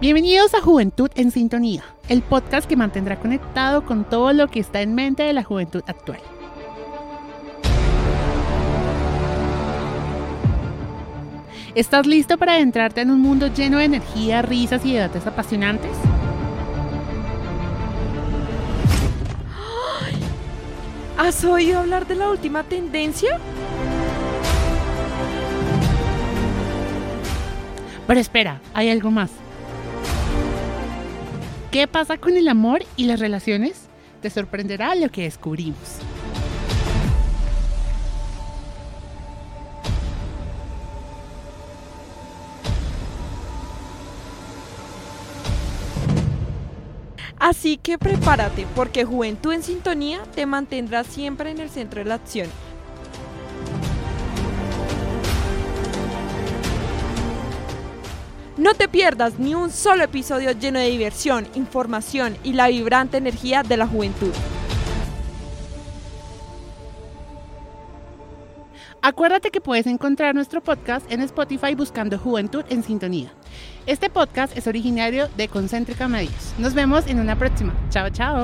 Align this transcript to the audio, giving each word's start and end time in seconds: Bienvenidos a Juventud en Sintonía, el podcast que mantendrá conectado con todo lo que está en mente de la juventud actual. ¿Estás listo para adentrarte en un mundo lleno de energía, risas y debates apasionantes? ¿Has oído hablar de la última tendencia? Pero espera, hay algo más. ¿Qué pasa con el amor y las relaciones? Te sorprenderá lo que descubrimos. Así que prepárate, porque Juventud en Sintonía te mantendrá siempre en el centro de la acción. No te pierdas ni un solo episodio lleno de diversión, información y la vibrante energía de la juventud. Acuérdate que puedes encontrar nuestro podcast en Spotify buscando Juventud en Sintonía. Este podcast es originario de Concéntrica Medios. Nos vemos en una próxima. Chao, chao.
Bienvenidos 0.00 0.54
a 0.54 0.62
Juventud 0.62 1.10
en 1.14 1.30
Sintonía, 1.30 1.84
el 2.08 2.22
podcast 2.22 2.66
que 2.66 2.74
mantendrá 2.74 3.20
conectado 3.20 3.84
con 3.84 4.08
todo 4.08 4.32
lo 4.32 4.48
que 4.48 4.58
está 4.58 4.80
en 4.80 4.94
mente 4.94 5.24
de 5.24 5.34
la 5.34 5.44
juventud 5.44 5.82
actual. 5.86 6.20
¿Estás 11.74 12.06
listo 12.06 12.38
para 12.38 12.54
adentrarte 12.54 13.02
en 13.02 13.10
un 13.10 13.20
mundo 13.20 13.48
lleno 13.48 13.76
de 13.76 13.84
energía, 13.84 14.40
risas 14.40 14.86
y 14.86 14.94
debates 14.94 15.26
apasionantes? 15.26 15.92
¿Has 21.18 21.44
oído 21.44 21.78
hablar 21.78 22.06
de 22.06 22.14
la 22.14 22.30
última 22.30 22.62
tendencia? 22.62 23.38
Pero 28.06 28.18
espera, 28.18 28.62
hay 28.72 28.88
algo 28.88 29.10
más. 29.10 29.30
¿Qué 31.70 31.86
pasa 31.86 32.18
con 32.18 32.36
el 32.36 32.48
amor 32.48 32.82
y 32.96 33.04
las 33.04 33.20
relaciones? 33.20 33.88
Te 34.20 34.28
sorprenderá 34.28 34.96
lo 34.96 35.08
que 35.08 35.22
descubrimos. 35.22 35.78
Así 47.38 47.76
que 47.76 47.98
prepárate, 47.98 48.66
porque 48.74 49.04
Juventud 49.04 49.52
en 49.52 49.62
Sintonía 49.62 50.20
te 50.34 50.46
mantendrá 50.46 51.04
siempre 51.04 51.52
en 51.52 51.60
el 51.60 51.70
centro 51.70 52.00
de 52.00 52.08
la 52.08 52.16
acción. 52.16 52.48
No 58.60 58.74
te 58.74 58.88
pierdas 58.88 59.38
ni 59.38 59.54
un 59.54 59.70
solo 59.70 60.04
episodio 60.04 60.52
lleno 60.52 60.78
de 60.78 60.90
diversión, 60.90 61.48
información 61.54 62.36
y 62.44 62.52
la 62.52 62.68
vibrante 62.68 63.16
energía 63.16 63.62
de 63.62 63.78
la 63.78 63.86
juventud. 63.86 64.32
Acuérdate 69.00 69.50
que 69.50 69.62
puedes 69.62 69.86
encontrar 69.86 70.34
nuestro 70.34 70.60
podcast 70.60 71.10
en 71.10 71.22
Spotify 71.22 71.74
buscando 71.74 72.18
Juventud 72.18 72.62
en 72.68 72.82
Sintonía. 72.82 73.32
Este 73.86 74.10
podcast 74.10 74.54
es 74.54 74.66
originario 74.66 75.30
de 75.38 75.48
Concéntrica 75.48 76.06
Medios. 76.06 76.52
Nos 76.58 76.74
vemos 76.74 77.06
en 77.06 77.18
una 77.18 77.36
próxima. 77.36 77.72
Chao, 77.88 78.10
chao. 78.10 78.42